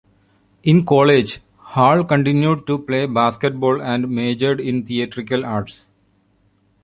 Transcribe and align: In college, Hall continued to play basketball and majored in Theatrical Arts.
In 0.63 0.83
college, 0.83 1.41
Hall 1.57 2.03
continued 2.03 2.65
to 2.65 2.79
play 2.79 3.05
basketball 3.05 3.79
and 3.79 4.09
majored 4.09 4.59
in 4.59 4.83
Theatrical 4.83 5.45
Arts. 5.45 5.89